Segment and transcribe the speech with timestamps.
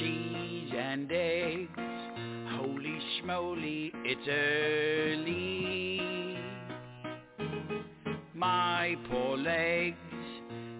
[0.00, 1.68] cheese and eggs.
[2.56, 6.00] Holy schmoly, it's early.
[8.34, 9.96] My poor legs,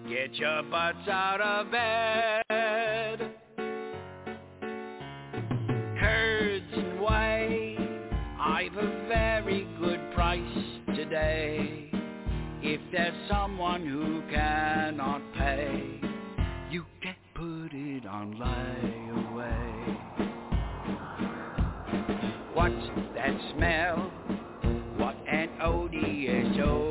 [0.09, 3.31] get your butts out of bed.
[5.99, 7.77] Curds and whey,
[8.39, 10.41] I've a very good price
[10.95, 11.91] today.
[12.63, 16.10] If there's someone who cannot pay,
[23.55, 24.11] smell?
[24.97, 26.90] What an odious odor.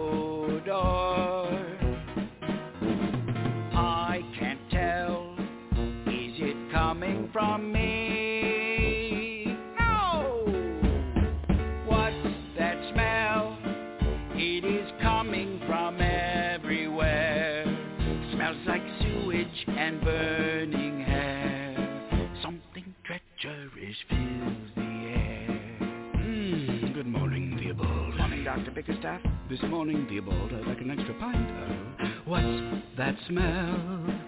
[28.91, 29.33] Morning, Bickerstaff.
[29.49, 32.27] This morning, Theobald, I'd like an extra pint of...
[32.27, 34.21] What's that smell?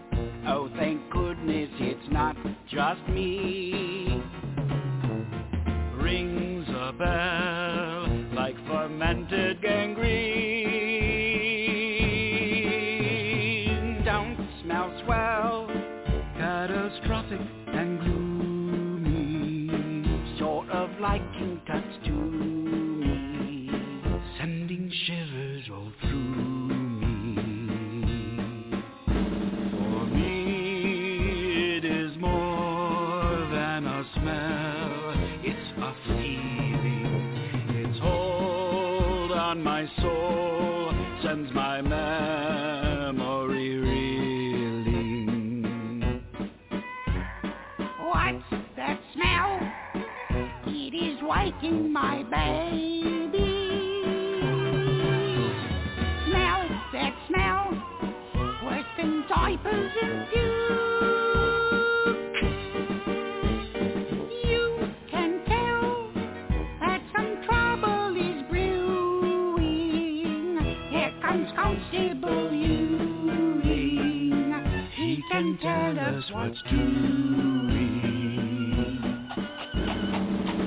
[0.46, 2.36] Oh, thank goodness it's not
[2.70, 4.22] just me.
[5.96, 10.61] Rings a bell like fermented gangrene.
[41.55, 45.62] My memory reeling.
[48.00, 48.45] What's
[48.77, 49.61] that smell?
[50.67, 53.62] It is waking my baby.
[56.27, 57.70] Smell that smell,
[58.64, 60.92] worse than diapers and puke.
[75.62, 76.78] Tell us what's doing.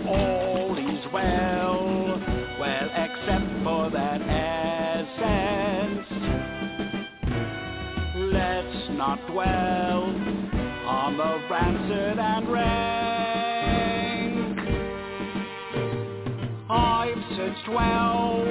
[0.07, 2.21] All is well,
[2.59, 6.07] well, except for that essence.
[8.15, 10.03] Let's not dwell
[10.87, 14.59] on the rancid and rank.
[16.69, 18.43] I've searched well,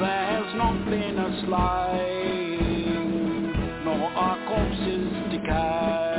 [0.00, 3.52] there's not been a slaying,
[3.84, 6.15] nor are corpses decaying.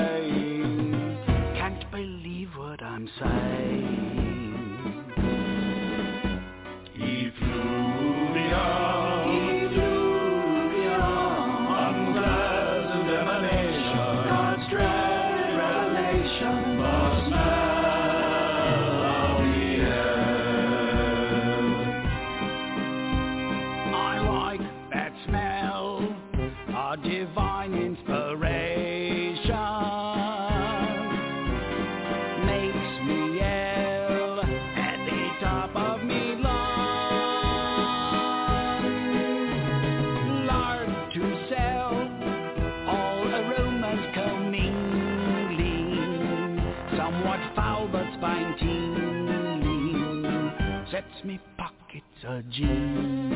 [52.27, 53.26] Pockets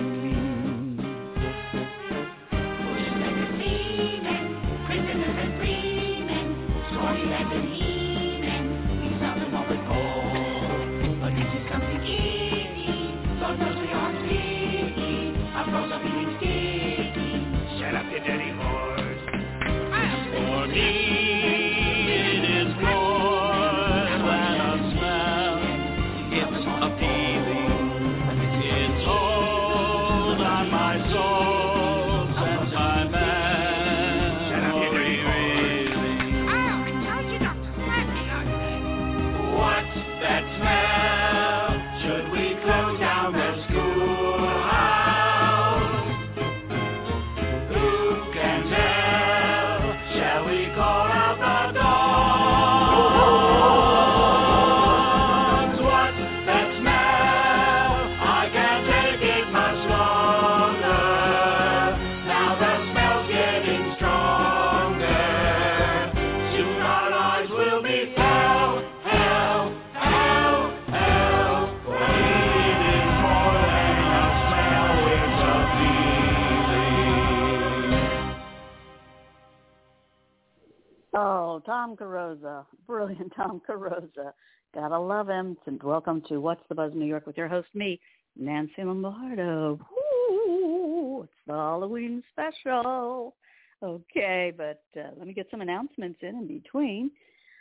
[83.51, 84.31] Tom Carosa.
[84.73, 85.57] Gotta love him.
[85.65, 87.99] And welcome to What's the Buzz New York with your host, me,
[88.37, 89.77] Nancy Lombardo.
[89.91, 93.35] Woo, it's the Halloween special.
[93.83, 97.11] Okay, but uh, let me get some announcements in in between.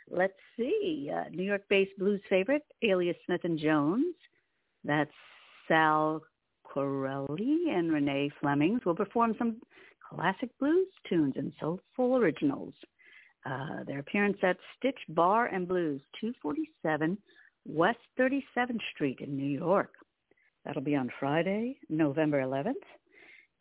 [0.09, 1.11] Let's see.
[1.13, 4.15] Uh, New York-based blues favorite, Alias Smith and Jones.
[4.85, 5.11] That's
[5.67, 6.21] Sal
[6.63, 9.57] Corelli and Renee Flemings will perform some
[10.09, 12.73] classic blues tunes and soulful originals.
[13.45, 17.17] Uh, their appearance at Stitch Bar and Blues, 247
[17.65, 19.93] West 37th Street in New York.
[20.63, 22.75] That'll be on Friday, November 11th.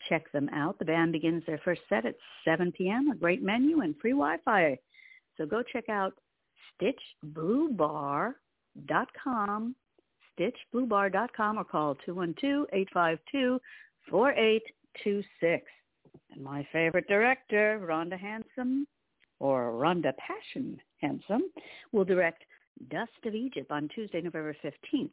[0.08, 0.78] Check them out.
[0.78, 4.78] The band begins their first set at 7 p.m., a great menu and free Wi-Fi.
[5.36, 6.14] So go check out
[6.82, 9.74] stitchbluebar.com,
[10.38, 13.60] stitchbluebar.com, or call 212-852-4826.
[16.32, 18.86] And my favorite director, Rhonda Handsome,
[19.40, 21.50] or Rhonda Passion Handsome,
[21.92, 22.44] will direct
[22.90, 25.10] Dust of Egypt on Tuesday, November 15th,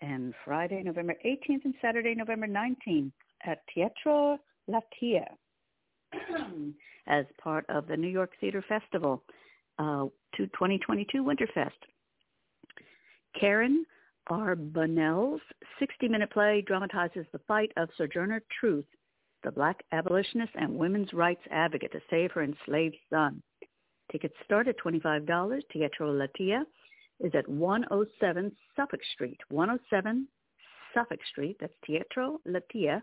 [0.00, 3.12] and Friday, November 18th, and Saturday, November 19th
[3.44, 4.38] at Teatro
[4.70, 5.26] LATEA
[7.06, 9.22] as part of the New York Theater Festival
[9.78, 10.06] uh,
[10.36, 11.70] to 2022 Winterfest.
[13.38, 13.84] Karen
[14.28, 14.56] R.
[14.56, 15.40] Bunnell's
[15.80, 18.86] 60-minute play dramatizes the fight of Sojourner Truth,
[19.44, 23.42] the black abolitionist and women's rights advocate to save her enslaved son.
[24.10, 25.62] Tickets start at $25.
[25.72, 26.62] Teatro LATEA
[27.20, 29.40] is at 107 Suffolk Street.
[29.48, 30.28] 107
[30.94, 33.02] Suffolk Street, that's Teatro LATEA,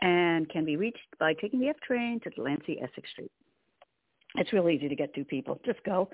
[0.00, 3.30] and can be reached by taking the F train to Delancey, Essex Street.
[4.36, 5.60] It's real easy to get to, people.
[5.64, 6.08] Just go.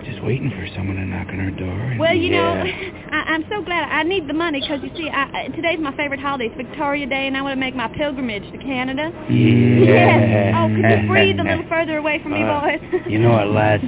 [0.04, 1.96] just waiting for someone to knock on our door.
[1.98, 3.08] well, you know, Yeah.
[3.12, 3.88] I, I'm so glad.
[3.90, 6.46] I need the money because you see, I, today's my favorite holiday.
[6.46, 9.10] It's Victoria Day, and I want to make my pilgrimage to Canada.
[9.30, 10.54] Yes.
[10.56, 12.80] Oh, could you breathe a little further away from me, Uh, boys?
[13.08, 13.84] You know, our last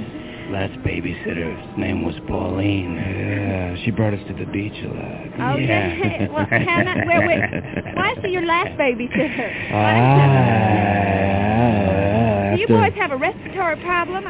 [0.49, 2.95] last babysitter's name was Pauline.
[2.95, 5.27] Yeah, she brought us to the beach a lot.
[5.53, 6.27] Oh, yeah.
[6.31, 7.41] well, Hannah, wait, wait.
[7.95, 9.51] Why is she your last babysitter?
[11.17, 14.23] Ah, Do you boys have a respiratory problem?
[14.23, 14.29] No,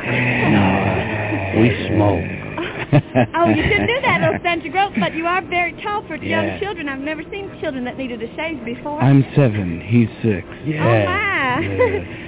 [1.60, 2.24] we smoke.
[3.36, 6.16] oh, you shouldn't do that, little stench of growth, but you are very tall for
[6.16, 6.42] Yeah.
[6.54, 6.88] young children.
[6.90, 9.02] I've never seen children that needed a shave before.
[9.02, 9.82] I'm seven.
[9.82, 10.48] He's six.
[10.48, 10.84] Oh, yeah.
[10.84, 11.62] Oh, my.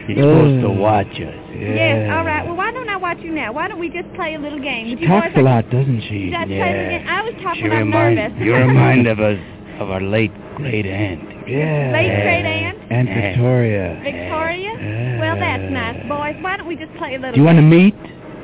[0.09, 1.39] You're supposed to watch us.
[1.55, 2.45] Yes, all right.
[2.45, 3.53] Well, why don't I watch you now?
[3.53, 4.87] Why don't we just play a little game?
[4.87, 6.29] She Would you talks a like- lot, doesn't she?
[6.31, 6.97] Just play a little Yeah.
[6.99, 7.07] game.
[7.07, 8.33] I always talk She when I'm nervous.
[8.39, 9.39] you remind of us
[9.79, 11.23] of our late great aunt.
[11.47, 11.91] Yeah.
[11.93, 12.77] Late great aunt?
[12.91, 13.99] Aunt Victoria.
[14.03, 14.73] Victoria?
[14.75, 15.19] Yeah.
[15.19, 16.35] Well, that's nice, boys.
[16.41, 17.95] Why don't we just play a little Do you want to meet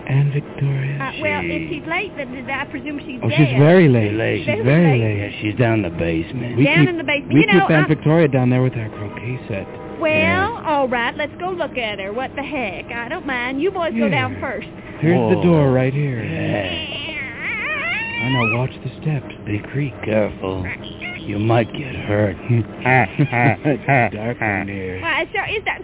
[0.07, 0.95] Aunt Victoria?
[1.01, 3.37] Uh, well, She- if she's late, then then I presume she's oh, dead.
[3.37, 4.13] she's very late.
[4.13, 4.39] late.
[4.39, 5.01] She's Very very late.
[5.01, 5.17] late.
[5.33, 6.57] Yeah, she's down in the basement.
[6.57, 7.33] We Down keep, in the basement.
[7.33, 9.67] We You know, keep Aunt I- Victoria down there with our croquet set.
[9.99, 11.15] Well, all right.
[11.15, 12.11] Let's go look at her.
[12.13, 12.91] What the heck?
[12.91, 13.61] I don't mind.
[13.61, 14.67] You boys go down first.
[14.99, 16.23] Here's the door right here.
[16.23, 18.25] Yeah.
[18.25, 18.57] I know.
[18.57, 19.33] Watch the steps.
[19.45, 19.59] Be
[20.03, 20.65] careful.
[21.19, 22.35] You might get hurt.
[22.49, 24.99] it's dark in here.
[25.01, 25.81] Why, it sure is that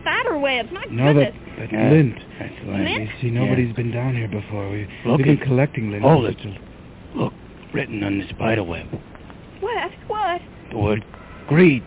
[0.00, 0.68] spider webs.
[0.72, 1.54] My No, that, goodness.
[1.58, 1.90] that's Yeah.
[1.90, 2.16] lint.
[2.38, 3.00] That's Lint?
[3.02, 4.68] You see, nobody's been down here before.
[4.70, 6.02] We, we've been collecting lint.
[6.02, 6.58] Hold for it.
[7.14, 7.32] Look,
[7.72, 8.86] written on the spider web.
[9.60, 9.90] What?
[10.08, 10.40] What?
[10.70, 11.04] The word
[11.48, 11.82] greed.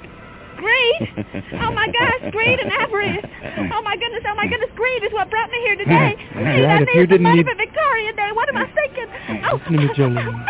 [0.58, 1.26] greed.
[1.54, 3.24] Oh my gosh, greed and avarice.
[3.74, 6.16] Oh my goodness, oh my goodness, greed is what brought me here today.
[6.18, 8.30] That's Greed, right, I if need you some didn't money need- for Victoria Day.
[8.34, 9.08] What am I thinking?
[9.46, 9.58] Oh.
[9.58, 9.94] Listen to me, oh.
[9.94, 10.46] Jolene.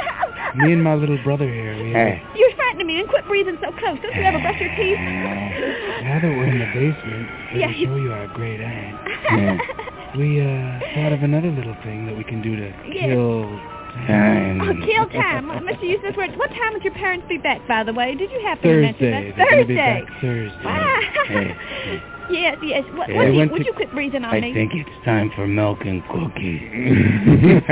[0.56, 3.72] Me and my little brother here, we have, You're frightening me and quit breathing so
[3.72, 3.98] close.
[4.02, 5.00] Don't you ever brush your teeth?
[5.00, 9.62] now that we're in the basement, let Yeah, me show you our great aunt.
[10.18, 13.08] We uh, thought of another little thing that we can do to Yeah.
[13.08, 13.50] kill
[14.08, 14.60] Time.
[14.62, 15.52] Oh, kill time.
[15.52, 16.36] I must use this word.
[16.38, 18.16] What time would your parents be back, by the way?
[18.16, 19.30] Did you happen to mention Thursday.
[19.30, 19.38] that?
[19.38, 20.02] They're gonna Thursday.
[20.02, 20.22] back
[21.80, 22.02] Thursday.
[22.30, 22.84] Yes, yes.
[22.96, 23.16] What, Yeah.
[23.16, 24.52] what They do you, went would to- you quit breathing on I me?
[24.52, 26.62] I think it's time for milk and cookies.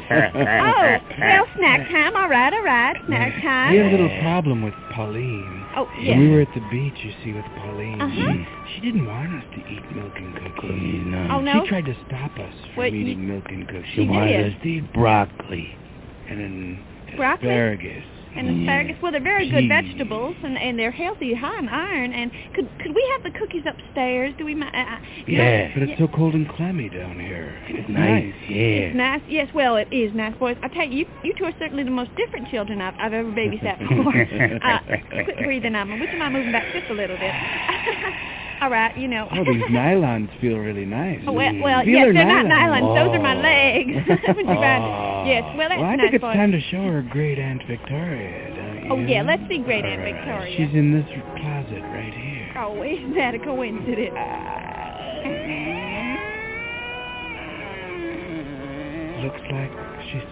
[0.00, 2.16] Oh, well, snack time.
[2.16, 2.96] All right, all right.
[3.06, 3.72] Snack time.
[3.72, 3.90] We time.
[3.90, 5.66] had a little problem with Pauline.
[5.76, 6.18] Oh, When yes.
[6.18, 8.32] we were at the beach, you see, with Pauline, Uh-huh.
[8.32, 10.54] she, she didn't want us to eat milk and cookies.
[10.60, 11.28] Cookies, no.
[11.32, 11.62] Oh, no?
[11.62, 13.84] She tried to stop us from Wait, you- eating milk and cookies.
[13.94, 14.54] She wanted did.
[14.54, 15.74] us to eat broccoli.
[16.28, 16.78] and then
[17.16, 17.48] Broccoli?
[17.50, 18.04] asparagus.
[18.36, 18.96] And asparagus.
[19.02, 22.12] Well, they're very good vegetables, and, and they're healthy, high in iron.
[22.12, 24.34] And could could we have the cookies upstairs?
[24.38, 24.54] Do we?
[24.54, 25.70] Uh, uh, know, Yeah.
[25.74, 27.58] But it's so cold and clammy down here.
[27.68, 28.92] It's nice, It's yeah.
[28.92, 29.22] nice.
[29.28, 30.56] Yes, well, it is nice, boys.
[30.62, 33.30] I tell you, you, you two are certainly the most different children I've, I've ever
[33.30, 34.60] babysat before.
[34.64, 36.00] uh, quit breathing me.
[36.00, 37.34] Would you mind moving back just a little bit?
[38.60, 39.26] All right, you know.
[39.32, 41.20] Oh, these nylons feel really nice.
[41.26, 41.52] Oh, well,
[41.86, 42.82] yes, they're not nylon.
[42.82, 42.94] nylons.
[43.06, 43.40] Those are my Oh.
[43.40, 44.08] legs.
[44.36, 44.84] Would you mind?
[44.84, 45.24] Oh.
[45.26, 48.84] Yes, well, that's Well, I think it's time to show her great Aunt Victoria, don't
[48.84, 48.90] you?
[48.92, 50.56] Oh, yeah, let's see Great Aunt right, Victoria.
[50.56, 51.06] She's in this
[51.40, 52.52] closet right here.
[52.58, 54.16] Oh, isn't that a coincidence?
[59.24, 59.72] Looks like
[60.10, 60.28] she's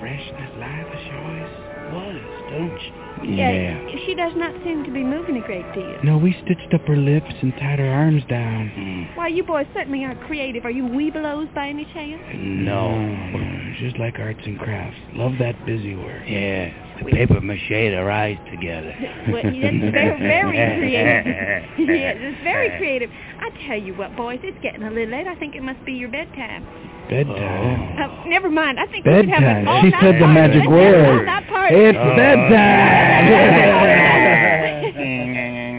[0.00, 3.36] fresh and as live as she always was, don't she?
[3.36, 3.88] Yeah.
[4.06, 5.96] She does not seem to be moving a great deal.
[6.04, 8.70] No, we stitched up her lips and tied her arms down.
[8.76, 9.16] Mm.
[9.16, 10.64] Why, you boys certainly are creative.
[10.64, 12.22] Are you Webelos by any chance?
[12.34, 13.74] No.
[13.80, 14.98] Just like arts and crafts.
[15.14, 16.22] Love that busy work.
[16.26, 16.85] Yeah.
[16.98, 18.94] The paper mache their eyes together.
[19.26, 21.26] Well, that's very, very creative.
[21.98, 23.10] yes, it's very creative.
[23.40, 25.26] I tell you what, boys, it's getting a little late.
[25.26, 26.64] I think it must be your bedtime.
[27.10, 27.98] Bedtime.
[27.98, 28.78] Uh, never mind.
[28.78, 29.84] I think we should have an Bedtime.
[29.84, 31.28] She said the magic Let's word.
[31.72, 32.16] It's Oh.
[32.16, 33.26] bedtime.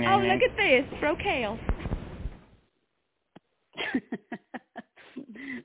[0.11, 0.85] oh, look at this.
[0.99, 1.57] Brocale.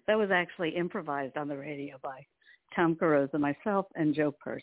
[0.07, 2.25] that was actually improvised on the radio by
[2.75, 4.63] Tom Carosa, myself, and Joe Purse.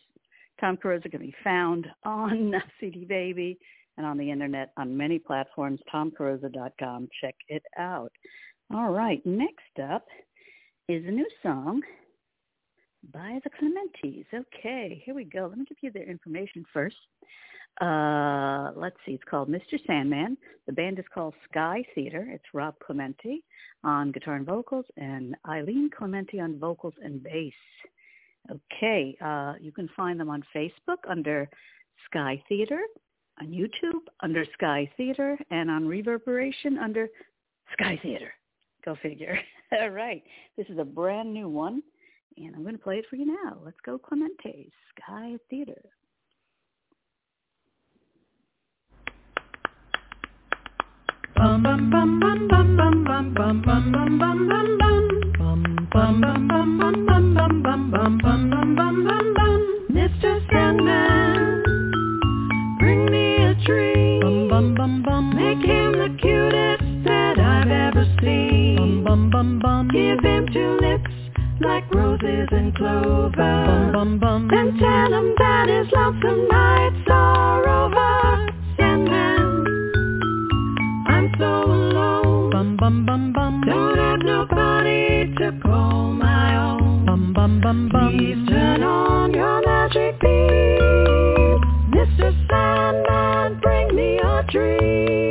[0.60, 3.58] Tom Carosa can be found on CD Baby
[3.98, 7.10] and on the internet on many platforms, tomcarosa.com.
[7.22, 8.12] Check it out.
[8.74, 10.06] All right, next up
[10.88, 11.82] is a new song
[13.12, 14.26] by the Clementes.
[14.34, 15.48] Okay, here we go.
[15.48, 16.96] Let me give you their information first.
[17.82, 19.80] Uh, let's see, it's called Mr.
[19.88, 20.38] Sandman.
[20.68, 22.28] The band is called Sky Theater.
[22.30, 23.44] It's Rob Clementi
[23.84, 27.54] on guitar and vocals and Eileen Clementi on vocals and bass.
[28.52, 31.48] Okay, uh, you can find them on Facebook under
[32.10, 32.82] Sky Theater,
[33.40, 37.08] on YouTube under Sky Theater, and on ReverbNation under
[37.74, 38.34] Sky Theater.
[38.84, 39.38] Go figure.
[39.80, 40.24] All right,
[40.58, 41.84] this is a brand new one,
[42.38, 43.58] and I'm going to play it for you now.
[43.64, 45.82] Let's go Clemente, Sky Theater.
[51.36, 56.80] Bum bum bum bum bum bum bum bum bum bum bum bum bum bum bum
[56.80, 57.09] bum
[59.92, 60.40] Mr.
[60.52, 61.64] Sandman,
[62.80, 63.56] bring me a
[65.34, 69.04] Make him the cutest that I've ever seen.
[69.92, 71.12] Give him two lips
[71.62, 73.32] like roses and clover.
[73.92, 74.48] Bum, bum, bum.
[74.50, 78.49] Then tell him that his lonesome nights are over.
[94.50, 95.29] Dream.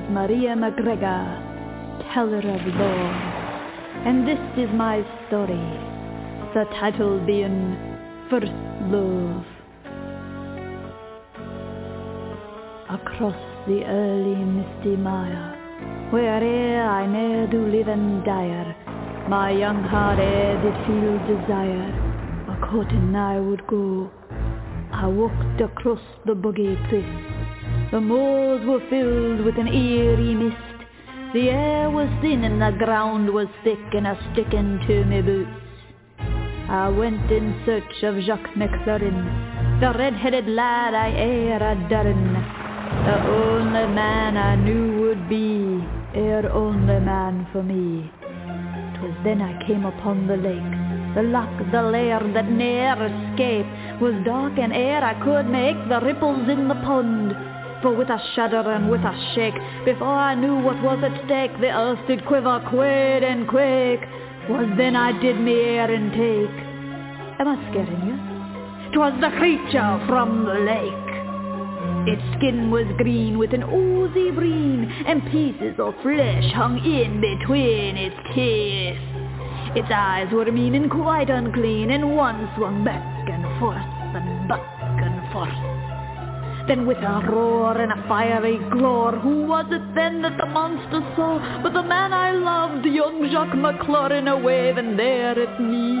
[0.00, 1.24] Is Maria McGregor,
[2.12, 3.14] teller of lore.
[4.06, 5.66] And this is my story,
[6.54, 7.76] the title being
[8.30, 8.52] First
[8.92, 9.44] Love.
[12.88, 15.56] Across the early misty mire,
[16.12, 18.76] where'er I ne'er do live and dire,
[19.28, 21.90] my young heart e'er did feel desire,
[22.48, 24.10] a courting I would go.
[24.92, 27.29] I walked across the buggy place.
[27.90, 30.56] The moors were filled with an eerie mist.
[31.32, 35.50] The air was thin and the ground was thick and a sticking to me boots.
[36.68, 42.32] I went in search of Jacques McLaurin, the red-headed lad I e'er a-durrin,
[43.06, 48.08] the only man I knew would be, ere only man for me.
[48.94, 50.74] 'Twas then I came upon the lake,
[51.16, 53.66] the loch, the lair that ne'er escape,
[54.00, 57.49] was dark and ere I could make the ripples in the pond.
[57.82, 59.54] For with a shudder and with a shake,
[59.86, 64.00] before I knew what was at stake, the earth did quiver, quaid and quake.
[64.50, 66.56] Was then I did me errand take.
[67.40, 68.92] Am I scaring you?
[68.92, 71.10] 'Twas the creature from the lake.
[72.06, 77.96] Its skin was green with an oozy breen, and pieces of flesh hung in between
[77.96, 79.00] its teeth.
[79.76, 83.76] Its eyes were mean and quite unclean, and one swung back and forth
[84.16, 84.60] and back
[85.00, 85.79] and forth.
[86.70, 91.00] Then with a roar and a fiery glory, who was it then that the monster
[91.16, 93.58] saw but the man I loved, young Jacques
[94.28, 95.98] a waving there at me?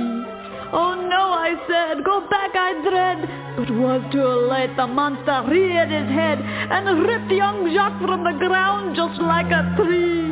[0.72, 3.18] Oh no, I said, go back, I dread.
[3.56, 8.38] But was too late, the monster reared his head and ripped young Jacques from the
[8.38, 10.29] ground just like a tree.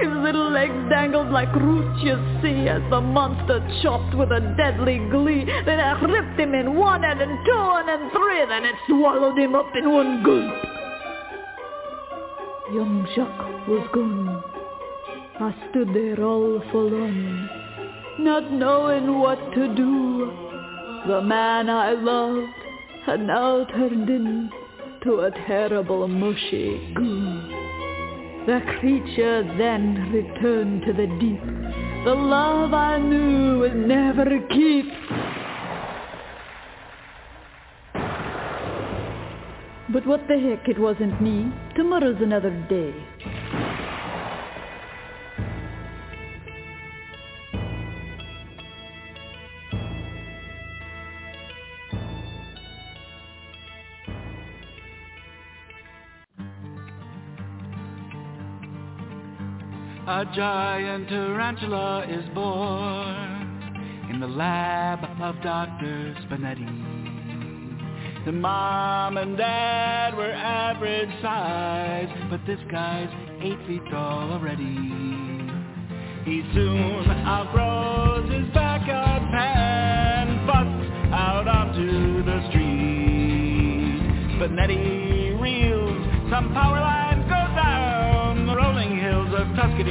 [0.00, 4.98] His little legs dangled like roots, you see, as the monster chopped with a deadly
[5.10, 5.44] glee.
[5.64, 9.38] Then it ripped him in one and in two and in three, then it swallowed
[9.38, 10.76] him up in one gulp.
[12.74, 14.42] Young Jacques was gone.
[15.38, 17.48] I stood there all forlorn,
[18.18, 20.32] not knowing what to do.
[21.06, 22.52] The man I loved
[23.04, 27.35] had now turned into a terrible mushy goo.
[28.46, 31.42] The creature then returned to the deep.
[32.04, 34.86] The love I knew would never keep.
[39.92, 41.52] But what the heck, it wasn't me.
[41.74, 42.94] Tomorrow's another day.
[60.08, 66.14] A giant tarantula is born in the lab of Dr.
[66.22, 68.24] Spinetti.
[68.24, 73.08] The mom and dad were average size, but this guy's
[73.42, 74.76] eight feet tall already.
[76.24, 83.98] He soon outgrows his backyard pen, busts out onto the street.
[84.38, 89.85] Spinetti reels, some power lines go down the rolling hills of Tuscany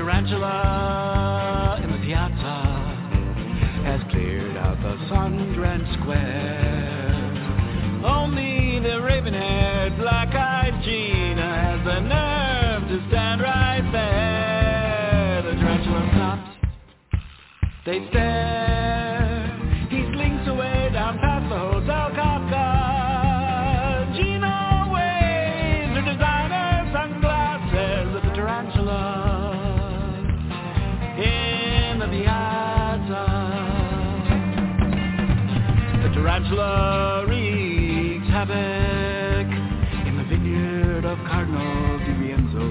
[0.00, 2.62] tarantula in the piazza
[3.84, 8.00] has cleared out the sun-drenched square.
[8.02, 15.42] Only the raven-haired, black-eyed Gina has the nerve to stand right there.
[15.42, 16.48] The tarantula stops.
[17.84, 18.69] They stare.
[36.50, 39.46] The wreaks havoc
[40.04, 42.66] in the vineyard of Cardinal Di Rienzo.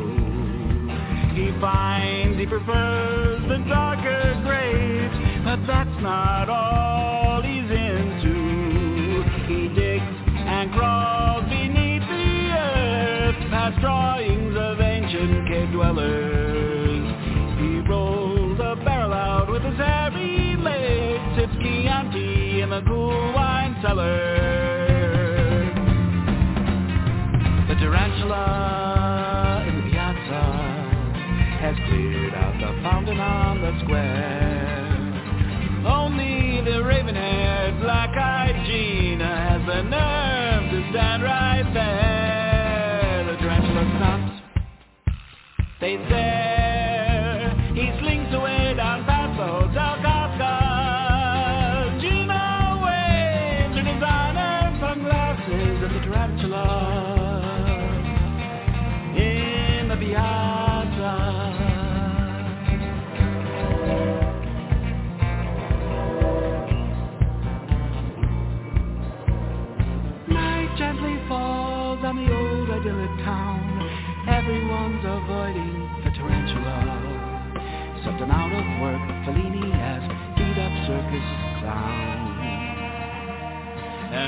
[1.33, 5.15] He finds he prefers the darker grapes,
[5.45, 6.78] but that's not all
[23.81, 23.87] The
[27.79, 30.43] tarantula in the piazza
[31.61, 34.48] has cleared out the fountain on the square.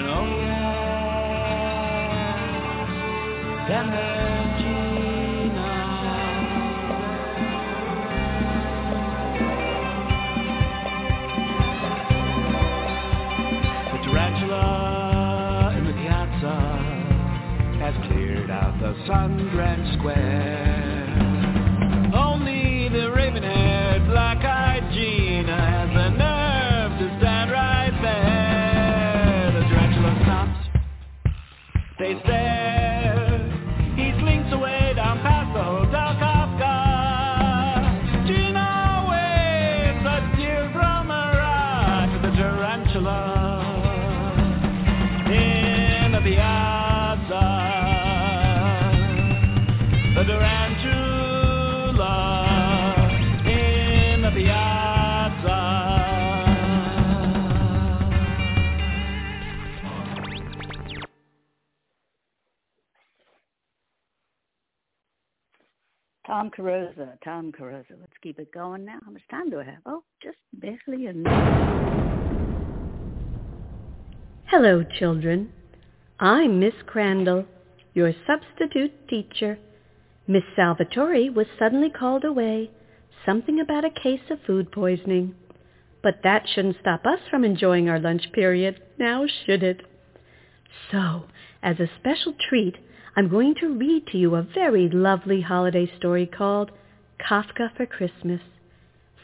[0.01, 1.91] And oh yeah,
[3.69, 4.20] then
[66.31, 67.91] Tom Carosa, Tom Carosa.
[67.99, 68.99] Let's keep it going now.
[69.03, 69.81] How much time do I have?
[69.85, 71.33] Oh, just barely enough.
[74.45, 75.51] Hello, children.
[76.21, 77.43] I'm Miss Crandall,
[77.93, 79.59] your substitute teacher.
[80.25, 82.71] Miss Salvatore was suddenly called away,
[83.25, 85.35] something about a case of food poisoning.
[86.01, 89.81] But that shouldn't stop us from enjoying our lunch period, now should it?
[90.93, 91.25] So,
[91.61, 92.77] as a special treat,
[93.13, 96.71] I'm going to read to you a very lovely holiday story called
[97.19, 98.39] Kafka for Christmas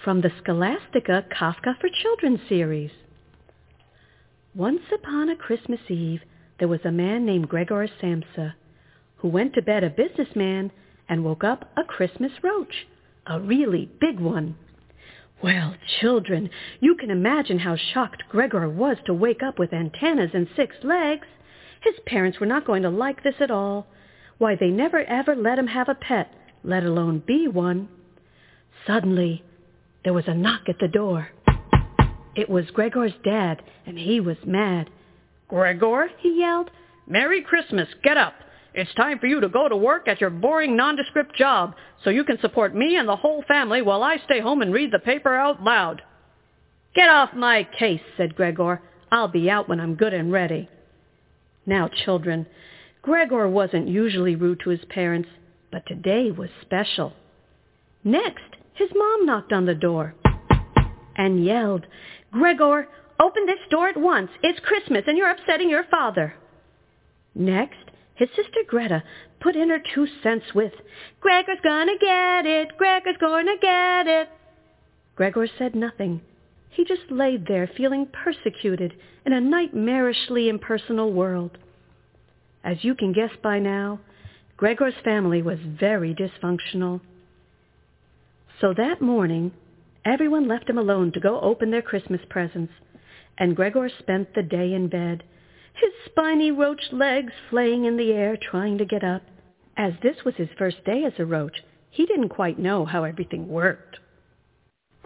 [0.04, 2.92] from the Scholastica Kafka for Children series.
[4.54, 6.20] Once upon a Christmas Eve,
[6.60, 8.56] there was a man named Gregor Samsa
[9.18, 10.70] who went to bed a businessman
[11.08, 12.88] and woke up a Christmas roach,
[13.26, 14.58] a really big one.
[15.42, 16.50] Well, children,
[16.82, 21.28] you can imagine how shocked Gregor was to wake up with antennas and six legs.
[21.82, 23.88] His parents were not going to like this at all.
[24.38, 26.32] Why, they never ever let him have a pet,
[26.64, 27.90] let alone be one.
[28.86, 29.44] Suddenly,
[30.04, 31.30] there was a knock at the door.
[32.36, 34.90] It was Gregor's dad, and he was mad.
[35.48, 36.70] Gregor, He yelled,
[37.08, 37.88] Merry Christmas.
[38.04, 38.34] Get up.
[38.74, 42.24] It's time for you to go to work at your boring nondescript job so you
[42.24, 45.36] can support me and the whole family while I stay home and read the paper
[45.36, 46.04] out loud.
[46.94, 48.82] Get off my case, said Gregor.
[49.12, 50.70] I'll be out when I'm good and ready.
[51.68, 52.48] Now, children,
[53.02, 55.30] Gregor wasn't usually rude to his parents,
[55.72, 57.14] but today was special.
[58.04, 60.16] Next, his mom knocked on the door
[61.18, 61.86] and yelled,
[62.32, 62.88] Gregor,
[63.20, 64.30] open this door at once.
[64.42, 66.36] It's Christmas and you're upsetting your father.
[67.36, 67.76] Next,
[68.16, 69.04] his sister Greta
[69.42, 70.74] put in her two cents with,
[71.20, 74.30] Gregor's gonna get it, Gregor's gonna get it.
[75.16, 76.22] Gregor said nothing.
[76.70, 78.94] He just laid there feeling persecuted
[79.26, 81.58] in a nightmarishly impersonal world.
[82.64, 84.00] As you can guess by now,
[84.58, 87.02] Gregor's family was very dysfunctional.
[88.60, 89.52] So that morning,
[90.04, 92.74] everyone left him alone to go open their Christmas presents,
[93.38, 95.24] and Gregor spent the day in bed,
[95.74, 99.22] his spiny roach legs flaying in the air trying to get up.
[99.78, 103.48] As this was his first day as a roach, he didn't quite know how everything
[103.48, 104.00] worked.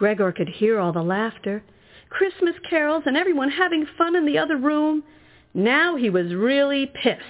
[0.01, 1.61] Gregor could hear all the laughter,
[2.09, 5.03] Christmas carols, and everyone having fun in the other room.
[5.53, 7.21] Now he was really pissed.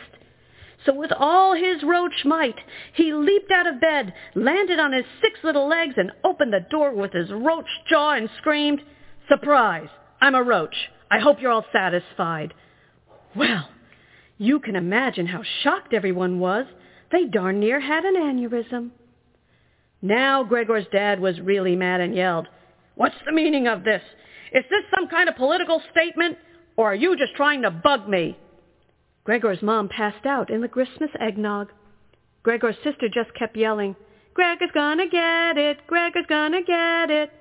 [0.85, 2.55] So with all his roach might,
[2.93, 6.93] he leaped out of bed, landed on his six little legs, and opened the door
[6.93, 8.81] with his roach jaw and screamed,
[9.27, 9.89] Surprise!
[10.21, 10.75] I'm a roach.
[11.11, 12.53] I hope you're all satisfied.
[13.35, 13.67] Well,
[14.37, 16.67] you can imagine how shocked everyone was.
[17.11, 18.91] They darn near had an aneurysm.
[20.01, 22.47] Now Gregor's dad was really mad and yelled,
[22.95, 24.01] What's the meaning of this?
[24.53, 26.37] Is this some kind of political statement,
[26.75, 28.37] or are you just trying to bug me?
[29.23, 31.71] Gregor's mom passed out in the Christmas eggnog.
[32.43, 33.95] Gregor's sister just kept yelling,
[34.33, 37.31] Gregor's gonna get it, Gregor's gonna get it.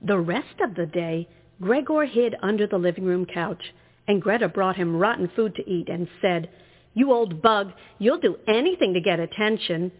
[0.00, 1.28] The rest of the day,
[1.60, 3.62] Gregor hid under the living room couch,
[4.08, 6.48] and Greta brought him rotten food to eat and said,
[6.94, 9.92] You old bug, you'll do anything to get attention.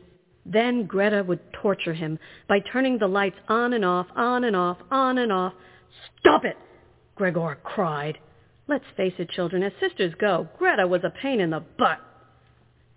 [0.44, 4.78] Then Greta would torture him by turning the lights on and off, on and off,
[4.90, 5.54] on and off.
[6.18, 6.56] Stop it!
[7.14, 8.18] Gregor cried.
[8.66, 11.98] Let's face it, children, as sisters go, Greta was a pain in the butt.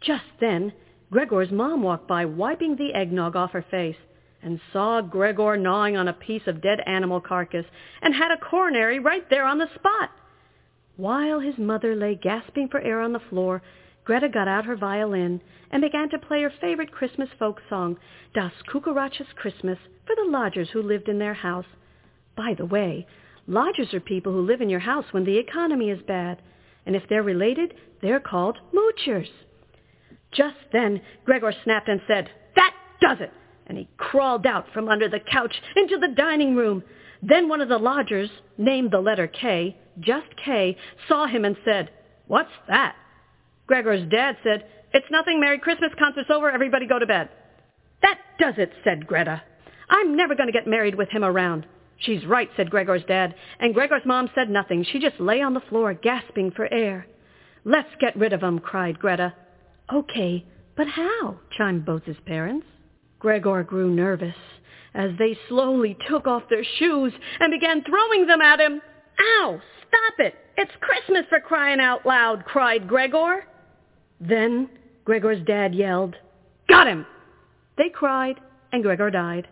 [0.01, 0.73] Just then,
[1.11, 3.97] Gregor's mom walked by wiping the eggnog off her face
[4.41, 7.65] and saw Gregor gnawing on a piece of dead animal carcass
[8.01, 10.11] and had a coronary right there on the spot.
[10.97, 13.61] While his mother lay gasping for air on the floor,
[14.05, 15.41] Greta got out her violin
[15.71, 17.97] and began to play her favorite Christmas folk song,
[18.35, 21.65] Das Cucarachas Christmas, for the lodgers who lived in their house.
[22.37, 23.07] By the way,
[23.47, 26.39] lodgers are people who live in your house when the economy is bad,
[26.85, 29.29] and if they're related, they're called moochers.
[30.31, 33.31] Just then, Gregor snapped and said, That does it!
[33.65, 36.83] And he crawled out from under the couch into the dining room.
[37.23, 41.89] Then one of the lodgers, named the letter K, just K, saw him and said,
[42.27, 42.95] What's that?
[43.67, 45.39] Gregor's dad said, It's nothing.
[45.39, 45.91] Merry Christmas.
[45.97, 46.49] Concert's over.
[46.49, 47.29] Everybody go to bed.
[48.01, 49.41] That does it, said Greta.
[49.89, 51.65] I'm never going to get married with him around.
[51.97, 54.83] She's right, said Gregor's dad, and Gregor's mom said nothing.
[54.83, 57.07] She just lay on the floor gasping for air.
[57.63, 59.33] Let's get rid of him, cried Greta.
[59.93, 61.39] Okay, but how?
[61.57, 62.67] chimed both his parents.
[63.19, 64.35] Gregor grew nervous
[64.93, 68.81] as they slowly took off their shoes and began throwing them at him.
[69.19, 69.61] Ow!
[69.87, 70.35] Stop it!
[70.57, 73.45] It's Christmas for crying out loud, cried Gregor.
[74.19, 74.69] Then
[75.03, 76.15] Gregor's dad yelled,
[76.67, 77.05] Got him!
[77.77, 78.39] They cried,
[78.71, 79.47] and Gregor died.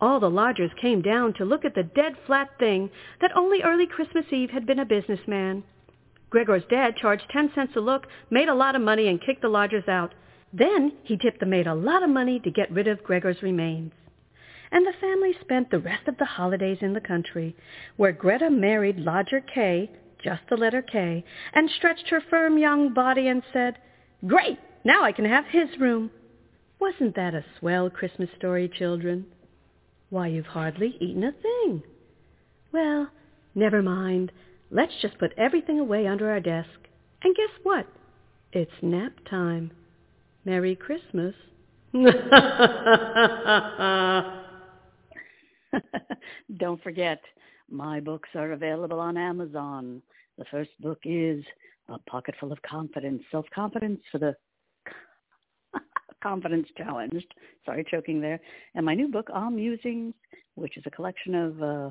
[0.00, 3.86] All the lodgers came down to look at the dead flat thing that only early
[3.86, 5.62] Christmas Eve had been a businessman.
[6.28, 9.48] Gregor's dad charged ten cents a look, made a lot of money, and kicked the
[9.48, 10.12] lodgers out.
[10.52, 13.92] Then he tipped the maid a lot of money to get rid of Gregor's remains.
[14.70, 17.54] And the family spent the rest of the holidays in the country,
[17.96, 19.90] where Greta married Lodger K,
[20.22, 23.78] just the letter K, and stretched her firm young body and said,
[24.26, 24.58] Great!
[24.84, 26.10] Now I can have his room.
[26.80, 29.26] Wasn't that a swell Christmas story, children?
[30.10, 31.82] Why, you've hardly eaten a thing.
[32.72, 33.08] Well,
[33.54, 34.32] never mind.
[34.70, 36.68] Let's just put everything away under our desk.
[37.22, 37.86] And guess what?
[38.52, 39.70] It's nap time.
[40.44, 41.34] Merry Christmas.
[46.58, 47.20] Don't forget,
[47.72, 50.02] my books are available on Amazon.
[50.38, 51.42] The first book is
[51.88, 54.36] A Pocket Full of Confidence, Self-Confidence for the
[56.22, 57.34] Confidence Challenged.
[57.64, 58.40] Sorry, choking there.
[58.74, 60.14] And my new book, All Musings,
[60.54, 61.90] which is a collection of uh,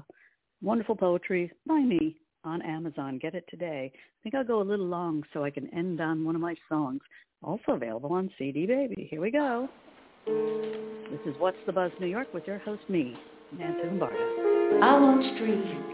[0.61, 3.17] wonderful poetry by me on Amazon.
[3.19, 3.91] Get it today.
[3.93, 6.55] I think I'll go a little long so I can end on one of my
[6.69, 7.01] songs.
[7.43, 9.07] Also available on CD Baby.
[9.09, 9.67] Here we go.
[10.27, 13.15] This is What's the Buzz New York with your host, me,
[13.57, 14.15] Nancy Lombardo.
[14.81, 15.91] I once dreamed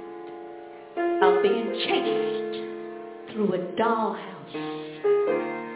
[1.24, 4.54] of being chased through a dollhouse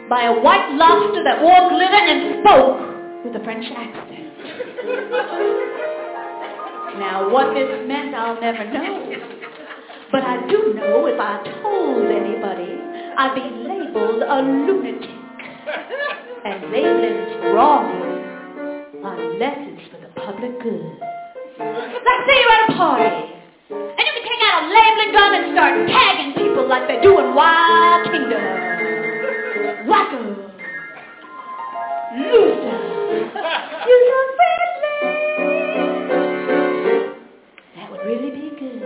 [0.08, 4.30] by a white lobster that wore glitter and spoke with a French accent.
[7.00, 9.14] now, what this meant, I'll never know.
[10.12, 12.78] But I do know if I told anybody,
[13.18, 15.10] I'd be labeled a lunatic.
[16.44, 18.22] And labeling's wrong
[19.02, 21.11] unless it's for the public good.
[21.62, 23.14] Let's say you're at a party,
[23.70, 27.18] and you can take out a labeling gun and start tagging people like they do
[27.18, 28.42] in Wild Kingdom.
[29.86, 30.22] Wacko.
[32.18, 32.78] Loser.
[33.88, 34.96] You're so friendly.
[37.76, 38.82] That would really be good.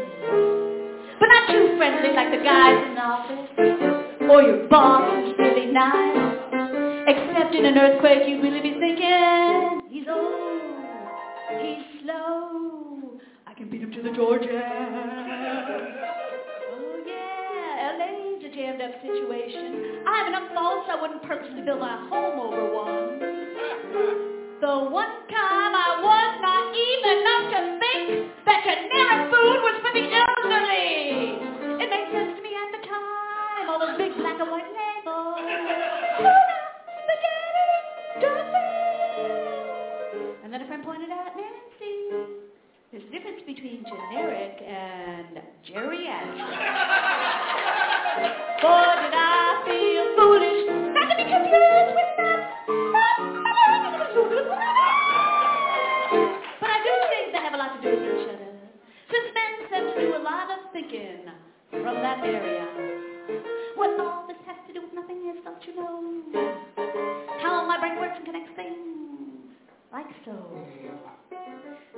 [1.18, 3.48] But not too friendly like the guys in the office.
[4.30, 6.34] Or your boss who's really nice.
[7.08, 8.95] Except in an earthquake you'd really be thinking,
[12.16, 14.62] slow, I can beat him to the Georgia.
[16.72, 20.04] Oh yeah, LA's a jammed up situation.
[20.06, 23.20] I have enough faults I wouldn't purposely build my home over one.
[24.60, 27.55] The one time I was naive enough to
[43.26, 46.38] difference between generic and geriatric.
[48.62, 52.40] Boy, did I feel foolish not to be confused with that.
[56.60, 58.52] But I do think they have a lot to do with each other.
[59.10, 61.18] Since men tend to do a lot of thinking
[61.70, 62.66] from that area.
[63.74, 66.22] What all this has to do with nothing is, don't you know?
[67.42, 68.78] How my brain works and connects things.
[69.92, 70.32] Like so.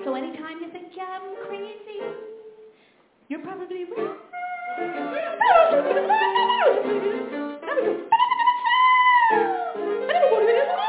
[0.04, 2.00] So anytime you think I'm crazy,
[3.28, 3.84] you're probably
[10.10, 10.84] I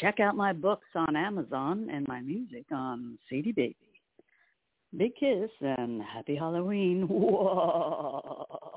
[0.00, 3.76] Check out my books on Amazon and my music on CD Baby.
[4.96, 7.02] Big kiss and happy Halloween.
[7.08, 8.69] Whoa.